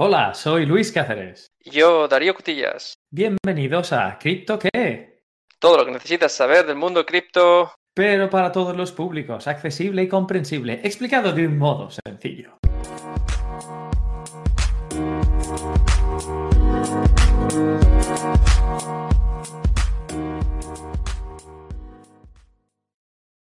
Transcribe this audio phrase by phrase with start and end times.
[0.00, 1.50] Hola, soy Luis Cáceres.
[1.58, 2.94] Yo, Darío Cutillas.
[3.10, 5.24] Bienvenidos a Cripto qué?
[5.58, 7.72] Todo lo que necesitas saber del mundo cripto.
[7.94, 12.58] Pero para todos los públicos, accesible y comprensible, explicado de un modo sencillo.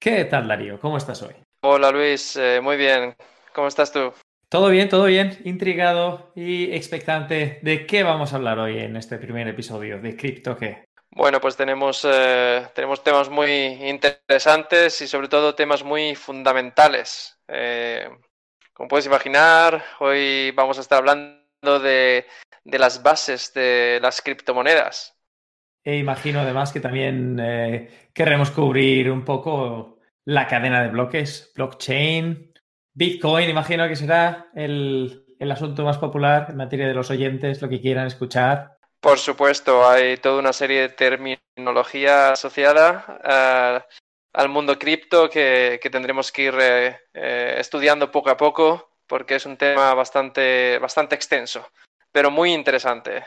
[0.00, 0.80] ¿Qué tal, Darío?
[0.80, 1.34] ¿Cómo estás hoy?
[1.62, 2.36] Hola, Luis.
[2.36, 3.14] Eh, muy bien.
[3.52, 4.14] ¿Cómo estás tú?
[4.52, 9.16] Todo bien, todo bien, intrigado y expectante de qué vamos a hablar hoy en este
[9.16, 10.84] primer episodio de Crypto qué.
[11.10, 17.40] Bueno, pues tenemos, eh, tenemos temas muy interesantes y sobre todo temas muy fundamentales.
[17.48, 18.06] Eh,
[18.74, 22.26] como puedes imaginar, hoy vamos a estar hablando de,
[22.62, 25.18] de las bases de las criptomonedas.
[25.82, 32.51] E imagino además que también eh, querremos cubrir un poco la cadena de bloques, blockchain,
[32.94, 37.80] Bitcoin, imagino que será el, asunto más popular en materia de los oyentes, lo que
[37.80, 38.78] quieran escuchar.
[39.00, 43.96] Por supuesto, hay toda una serie de terminología asociada eh,
[44.34, 49.46] al mundo cripto que, tendremos que ir eh, eh, estudiando poco a poco porque es
[49.46, 51.66] un tema bastante, bastante extenso,
[52.12, 53.26] pero muy interesante.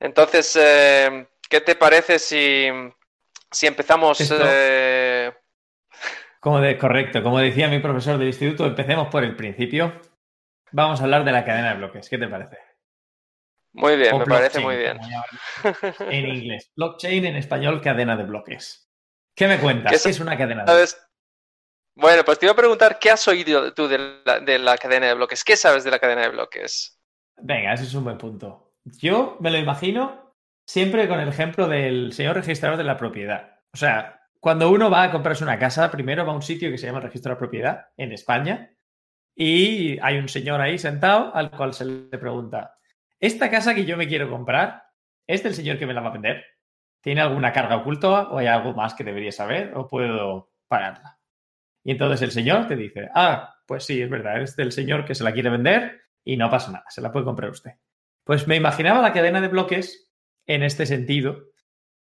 [0.00, 2.68] Entonces, ¿qué te parece si,
[3.50, 4.18] si empezamos
[6.40, 10.00] como de, correcto, como decía mi profesor del instituto, empecemos por el principio.
[10.72, 12.08] Vamos a hablar de la cadena de bloques.
[12.08, 12.58] ¿Qué te parece?
[13.72, 14.98] Muy bien, me parece muy bien.
[16.00, 16.72] En inglés.
[16.76, 18.90] Blockchain en español, cadena de bloques.
[19.36, 20.02] ¿Qué me cuentas?
[20.02, 21.06] ¿Qué es una cadena de bloques?
[21.94, 25.06] Bueno, pues te iba a preguntar, ¿qué has oído tú de la, de la cadena
[25.06, 25.44] de bloques?
[25.44, 26.98] ¿Qué sabes de la cadena de bloques?
[27.36, 28.74] Venga, ese es un buen punto.
[28.84, 30.34] Yo me lo imagino
[30.66, 33.60] siempre con el ejemplo del señor registrador de la propiedad.
[33.72, 36.78] O sea, cuando uno va a comprarse una casa, primero va a un sitio que
[36.78, 38.74] se llama registro de propiedad en España
[39.36, 42.74] y hay un señor ahí sentado al cual se le pregunta,
[43.18, 44.82] ¿esta casa que yo me quiero comprar
[45.26, 46.44] es del señor que me la va a vender?
[47.02, 51.18] ¿Tiene alguna carga oculta o hay algo más que debería saber o puedo pagarla?
[51.84, 55.14] Y entonces el señor te dice, ah, pues sí, es verdad, es del señor que
[55.14, 57.72] se la quiere vender y no pasa nada, se la puede comprar usted.
[58.24, 60.10] Pues me imaginaba la cadena de bloques
[60.46, 61.49] en este sentido,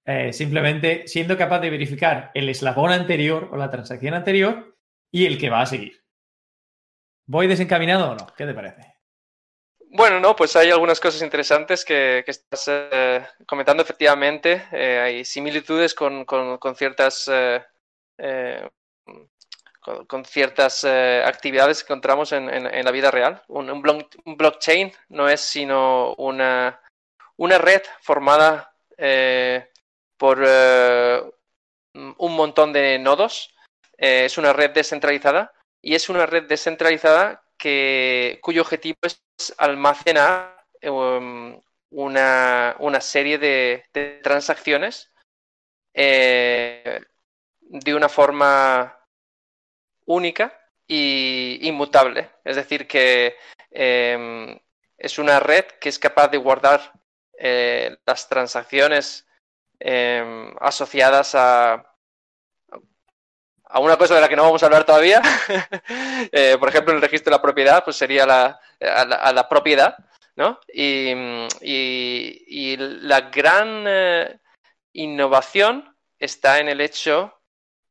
[0.06, 4.76] eh, simplemente siendo capaz de verificar el eslabón anterior o la transacción anterior
[5.12, 6.04] y el que va a seguir.
[7.28, 8.28] ¿Voy desencaminado o no?
[8.36, 8.96] ¿Qué te parece?
[9.92, 14.64] Bueno, no, pues hay algunas cosas interesantes que, estás eh, comentando efectivamente.
[14.72, 16.26] Eh, hay similitudes con,
[16.76, 17.30] ciertas
[20.08, 23.44] con, ciertas actividades que encontramos en, la vida real.
[23.48, 23.82] Un,
[24.26, 26.82] blockchain no es sino una,
[27.38, 28.74] una red formada
[30.20, 31.24] por eh,
[31.96, 33.56] un montón de nodos.
[33.98, 39.24] Eh, es una red descentralizada y es una red descentralizada que, cuyo objetivo es
[39.58, 41.60] almacenar um,
[41.90, 45.12] una, serie de, transacciones
[45.94, 47.02] eh,
[47.62, 48.98] de una forma
[50.06, 50.54] única
[50.88, 52.30] e inmutable.
[52.44, 53.38] Es decir, que
[53.72, 54.60] em,
[54.98, 56.94] es una red que es capaz de guardar
[58.06, 59.29] las transacciones
[59.80, 61.86] Em, asociadas a,
[63.64, 65.22] a una cosa de la que no vamos a hablar todavía.
[66.32, 69.96] Eh, por ejemplo, en el registro de la propiedad, pues sería la, a, la, propiedad,
[70.36, 70.60] ¿no?
[70.72, 71.14] Y,
[71.62, 74.40] y, la gran eh,
[74.94, 77.34] innovación está en el hecho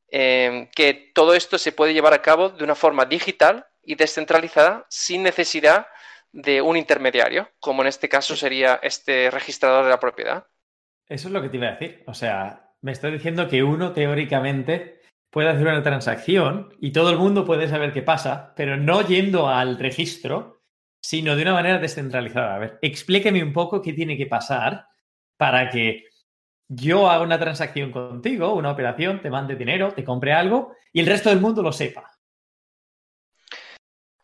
[0.08, 4.86] em, que todo esto se puede llevar a cabo de una forma digital y descentralizada
[4.90, 5.88] sin necesidad
[6.30, 10.46] de un intermediario, como en este caso sería este registrador de la propiedad.
[11.08, 12.02] Eso es lo que te iba a decir.
[12.06, 17.18] O sea, me estoy diciendo que uno teóricamente puede hacer una transacción y todo el
[17.18, 20.62] mundo puede saber qué pasa, pero no yendo al registro,
[21.00, 22.54] sino de una manera descentralizada.
[22.54, 24.86] A ver, explíqueme un poco qué tiene que pasar
[25.36, 26.04] para que
[26.68, 31.06] yo haga una transacción contigo, una operación, te mande dinero, te compre algo y el
[31.06, 32.17] resto del mundo lo sepa.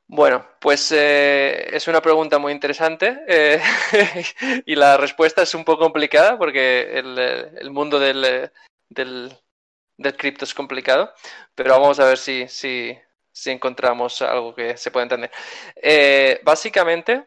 [0.07, 3.61] Bueno, pues eh, es una pregunta muy interesante eh,
[4.67, 8.51] y la respuesta es un poco complicada porque el, mundo del,
[8.91, 9.37] del,
[10.17, 11.13] cripto es complicado,
[11.55, 12.97] pero vamos a ver si, si,
[13.33, 15.31] si encontramos algo que se pueda entender.
[15.77, 17.25] Eh, básicamente,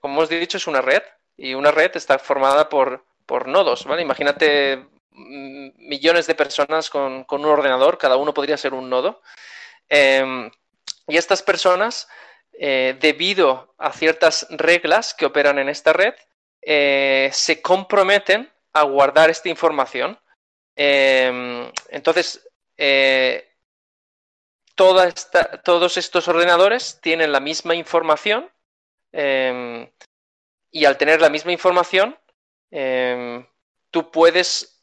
[0.00, 1.02] como hemos dicho, es una red
[1.36, 4.02] y una red está formada por, por nodos, ¿vale?
[4.02, 9.22] Imagínate mm, millones de personas con, con, un ordenador, cada uno podría ser un nodo.
[9.88, 10.50] Em,
[11.10, 12.08] y estas personas,
[12.52, 16.14] eh, debido a ciertas reglas que operan en esta red,
[16.62, 20.18] eh, se comprometen a guardar esta información.
[20.76, 23.46] Em, entonces, eh,
[24.74, 28.50] todos estos ordenadores tienen la misma información
[29.12, 29.90] em,
[30.70, 32.18] y al tener la misma información,
[32.70, 33.46] em,
[33.90, 34.82] tú puedes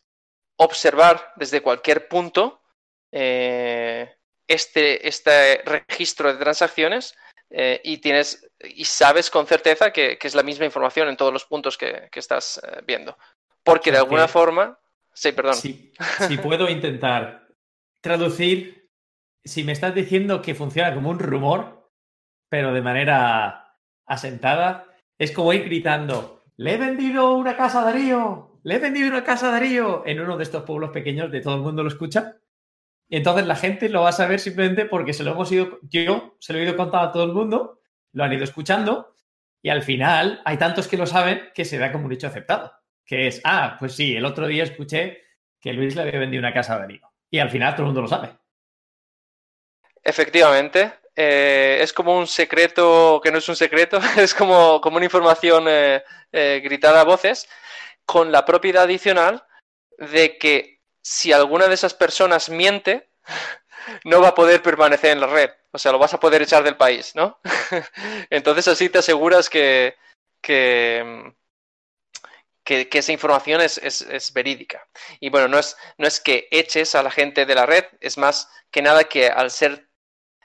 [0.57, 2.61] observar desde cualquier punto
[4.47, 7.15] este, este registro de transacciones
[7.49, 11.45] eh, y tienes y sabes con certeza que, es la misma información en todos los
[11.45, 13.17] puntos que, estás eh, viendo.
[13.63, 14.79] Porque de alguna forma.
[15.13, 15.55] Sí, perdón.
[15.55, 15.91] Si,
[16.27, 17.47] si puedo intentar
[18.01, 18.89] traducir,
[19.43, 21.89] si me estás diciendo que funciona como un rumor,
[22.49, 24.85] pero de manera asentada,
[25.17, 28.59] es como ir gritando: ¡Le he vendido una casa a Darío!
[28.63, 30.03] ¡Le he vendido una casa a Darío!
[30.05, 32.37] En uno de estos pueblos pequeños de todo el mundo lo escucha.
[33.09, 36.53] Entonces la gente lo va a saber simplemente porque se lo hemos ido, yo se
[36.53, 37.79] lo he ido contando a todo el mundo,
[38.11, 39.15] lo han ido escuchando
[39.61, 42.73] y al final hay tantos que lo saben que se da como un hecho aceptado.
[43.05, 45.23] Que es, ah, pues sí, el otro día escuché
[45.59, 47.09] que Luis le había vendido una casa a Darío.
[47.29, 48.29] Y al final todo el mundo lo sabe.
[50.03, 50.93] Efectivamente.
[51.19, 55.65] Eh, es como un secreto que no es un secreto, es como, como una información
[55.67, 57.49] eh, eh, gritada a voces,
[58.05, 59.43] con la propiedad adicional
[59.97, 60.76] de que
[61.07, 63.09] si alguna de esas personas miente,
[64.03, 65.49] no va a poder permanecer en la red.
[65.71, 67.39] O sea, lo vas a poder echar del país, ¿no?
[68.29, 69.95] Entonces así te aseguras que,
[70.41, 71.33] que,
[72.65, 74.85] que, esa información es, es, verídica.
[75.21, 78.17] Y bueno, no es, no es que eches a la gente de la red, es
[78.17, 79.87] más que nada que al ser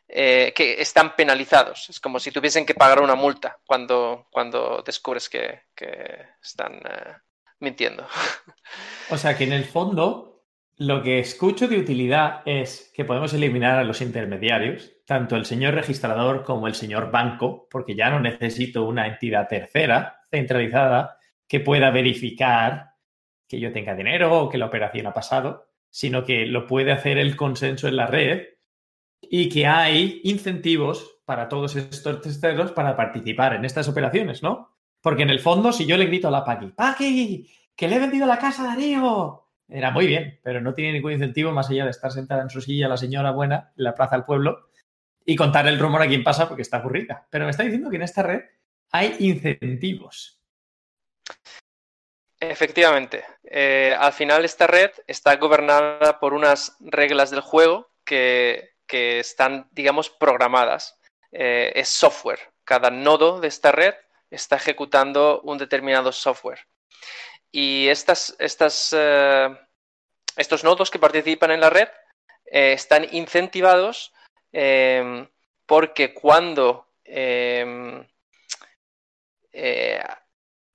[0.07, 1.91] eh, que están penalizados.
[1.91, 7.17] Es como si tuviesen que pagar una multa cuando, cuando descubres que, que están eh,
[7.59, 8.07] mintiendo.
[9.11, 10.32] O sea que en el fondo
[10.77, 15.75] lo que escucho de utilidad es que podemos eliminar a los intermediarios, tanto el señor
[15.75, 21.91] registrador como el señor banco, porque ya no necesito una entidad tercera centralizada que pueda
[21.91, 22.93] verificar
[23.47, 27.19] que yo tenga dinero o que la operación ha pasado, sino que lo puede hacer
[27.19, 28.49] el consenso en la red
[29.21, 34.71] y que hay incentivos para todos estos terceros para participar en estas operaciones, ¿no?
[35.01, 38.01] Porque en el fondo, si yo le grito a la Paqui, Paqui, que le he
[38.01, 39.42] vendido la casa a Darío,
[39.73, 42.61] era muy bien, pero no tiene ningún incentivo más allá de estar sentada en su
[42.61, 44.69] silla la señora buena en la plaza del pueblo
[45.25, 47.27] y contar el rumor a quien pasa porque está aburrida.
[47.31, 48.43] Pero me está diciendo que en esta red
[48.91, 50.39] hay incentivos.
[52.39, 53.25] Efectivamente.
[53.45, 60.11] Eh, al final esta red está gobernada por unas reglas del juego que, están, digamos,
[60.11, 60.99] programadas.
[61.31, 62.41] Eh, es software.
[62.65, 63.95] Cada nodo de esta red
[64.31, 66.67] está ejecutando un determinado software.
[67.53, 69.55] Y estas, estas, eh,
[70.37, 71.89] estos nodos que participan en la red
[72.47, 74.13] eh, están incentivados
[74.51, 75.29] em,
[75.67, 78.07] porque cuando, em,
[79.53, 80.03] eh,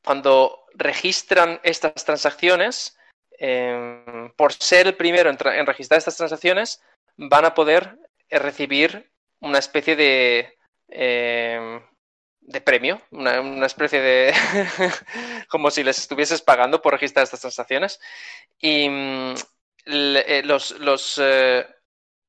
[0.05, 2.95] cuando registran estas transacciones,
[3.39, 6.81] em, por ser el primero en, registrar estas transacciones,
[7.17, 7.97] van a poder
[8.29, 10.57] recibir una especie de
[12.47, 14.33] de premio, una, especie de...
[15.49, 17.99] como si les estuvieses pagando por registrar estas transacciones.
[18.59, 19.35] Y mm,
[19.85, 21.67] eh, los, los eh,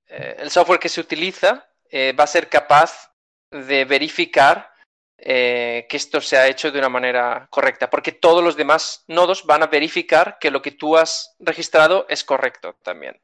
[0.08, 3.14] eh, el software que se utiliza va a ser capaz
[3.50, 4.70] de verificar
[5.16, 9.62] que esto se ha hecho de una manera correcta, porque todos los demás nodos van
[9.62, 13.18] a verificar que lo que tú has registrado es correcto también.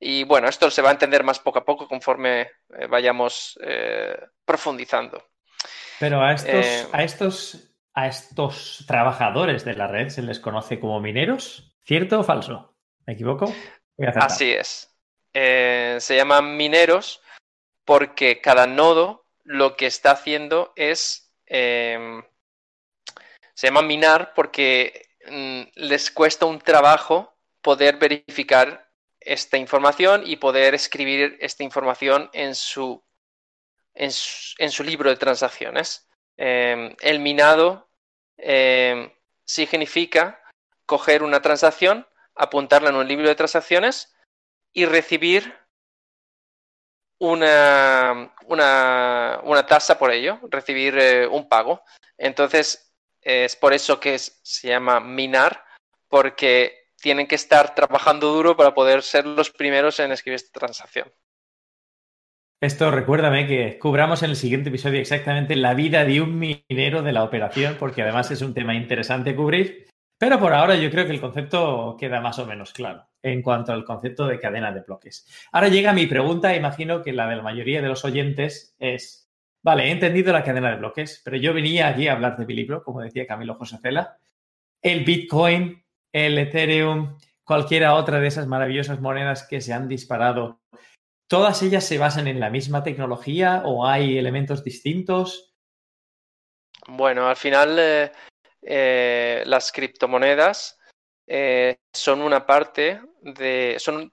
[0.00, 2.50] y bueno, esto se va a entender más poco a poco conforme
[2.88, 3.56] vayamos
[4.44, 5.24] profundizando.
[6.00, 10.80] Pero a estos, eh, a estos, a estos trabajadores de la red se les conoce
[10.80, 12.74] como mineros, ¿cierto o falso?
[13.06, 13.52] ¿Me equivoco?
[14.16, 14.90] Así es.
[15.32, 17.20] Eh, se llaman mineros
[17.84, 21.32] porque cada nodo lo que está haciendo es.
[21.46, 22.22] Em,
[23.54, 28.90] se llama minar porque mm, les cuesta un trabajo poder verificar
[29.20, 33.03] esta información y poder escribir esta información en su
[33.94, 36.08] en su, libro de transacciones.
[36.36, 37.88] Em, el minado
[38.36, 39.12] em,
[39.44, 40.42] significa
[40.86, 44.14] coger una transacción, apuntarla en un libro de transacciones
[44.72, 45.54] y recibir
[47.18, 51.82] una, una, tasa por ello, recibir eh, un pago.
[52.18, 55.64] Entonces, es por eso que se llama minar,
[56.08, 61.12] porque tienen que estar trabajando duro para poder ser los primeros en escribir esta transacción.
[62.64, 67.12] Esto recuérdame que cubramos en el siguiente episodio exactamente la vida de un minero de
[67.12, 69.86] la operación, porque además es un tema interesante cubrir.
[70.16, 73.74] Pero por ahora yo creo que el concepto queda más o menos claro en cuanto
[73.74, 75.28] al concepto de cadena de bloques.
[75.52, 79.30] Ahora llega mi pregunta, imagino que la de la mayoría de los oyentes es,
[79.62, 82.82] vale, he entendido la cadena de bloques, pero yo venía aquí a hablar de Bilibro,
[82.82, 84.16] como decía Camilo José Cela.
[84.80, 90.62] El Bitcoin, el Ethereum, cualquiera otra de esas maravillosas monedas que se han disparado
[91.34, 95.52] ¿Todas ellas se basan en la misma tecnología o hay elementos distintos?
[96.86, 98.12] Bueno, al final eh,
[98.62, 100.78] eh, las criptomonedas
[101.26, 104.12] eh, son una parte de, son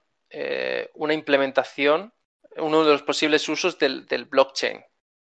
[0.96, 2.12] una implementación,
[2.58, 4.84] uno de los posibles usos del, blockchain.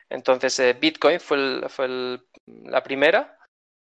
[0.08, 3.36] Entonces, Bitcoin fue, fue la primera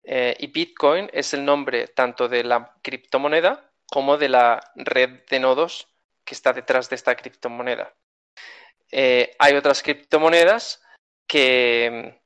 [0.03, 5.90] y Bitcoin es el nombre tanto de la criptomoneda como de la red de nodos
[6.23, 7.93] que está detrás de esta criptomoneda.
[8.91, 10.81] hay otras criptomonedas
[11.27, 12.21] que,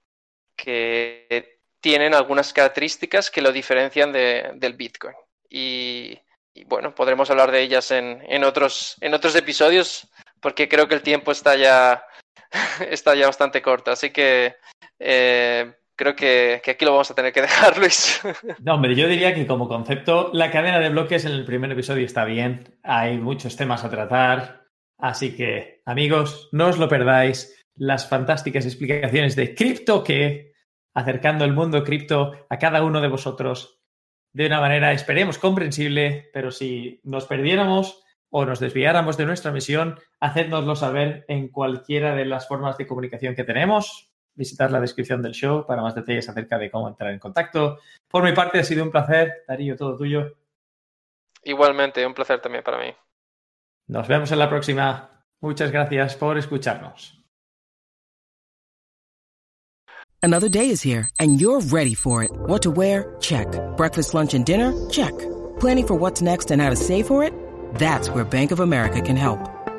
[0.55, 5.13] que tienen algunas características que lo diferencian del Bitcoin.
[5.47, 6.19] Y,
[6.65, 10.09] bueno, podremos hablar de ellas en, otros, en otros episodios
[10.39, 12.03] porque creo que el tiempo está ya,
[12.89, 13.91] está ya bastante corto.
[13.91, 14.55] Así que
[14.97, 18.21] eh, creo que, aquí lo vamos a tener que dejar, Luis.
[18.61, 22.05] No, hombre, yo diría que como concepto la cadena de bloques en el primer episodio
[22.05, 22.77] está bien.
[22.83, 24.65] Hay muchos temas a tratar.
[24.97, 30.53] Así que, amigos, no os lo perdáis las fantásticas explicaciones de cripto que
[30.93, 33.81] acercando el mundo cripto a cada uno de vosotros
[34.33, 39.97] de una manera, esperemos, comprensible, pero si nos perdiéramos o nos desviáramos de nuestra misión,
[40.19, 44.11] hacednoslo saber en cualquiera de las formas de comunicación que tenemos.
[44.35, 47.79] Visitar la descripción del show para más detalles acerca de cómo entrar en contacto.
[48.07, 49.43] Por mi parte, ha sido un placer.
[49.47, 50.35] Darío, todo tuyo.
[51.43, 52.93] Igualmente, un placer también para mí.
[53.87, 55.23] Nos vemos en la próxima.
[55.41, 57.21] Muchas gracias por escucharnos.
[60.23, 62.31] Another day is here, and you're ready for it.
[62.47, 63.15] What to wear?
[63.19, 63.47] Check.
[63.77, 64.73] Breakfast, lunch, and dinner?
[64.89, 65.13] Check.
[65.59, 67.31] Planning for what's next and how to save for it?
[67.75, 69.54] That's where Bank of America can help.